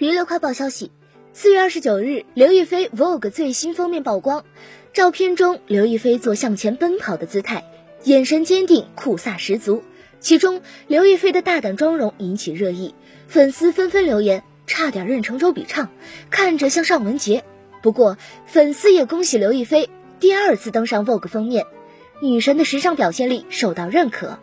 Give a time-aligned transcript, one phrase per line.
[0.00, 0.90] 娱乐快报消息：
[1.34, 4.46] 四月二十九日，刘亦菲 Vogue 最新封面曝光，
[4.94, 7.64] 照片中刘亦菲做向前奔跑的姿态，
[8.04, 9.82] 眼神坚定，酷飒十足。
[10.18, 12.94] 其中，刘亦菲的大胆妆容引起热议，
[13.28, 15.90] 粉丝纷纷留言，差点认成周笔畅，
[16.30, 17.42] 看着像尚雯婕。
[17.82, 21.66] 不过，粉丝也恭喜刘亦菲第二次登上 Vogue 封面，
[22.22, 24.38] 女神的时尚表现力受到认可。